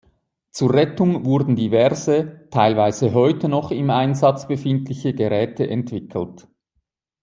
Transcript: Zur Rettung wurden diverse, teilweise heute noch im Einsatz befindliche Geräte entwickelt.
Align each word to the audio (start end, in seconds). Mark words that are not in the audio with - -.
Zur 0.49 0.73
Rettung 0.73 1.25
wurden 1.25 1.55
diverse, 1.55 2.47
teilweise 2.49 3.13
heute 3.13 3.47
noch 3.47 3.69
im 3.69 3.91
Einsatz 3.91 4.47
befindliche 4.47 5.13
Geräte 5.13 5.69
entwickelt. 5.69 6.47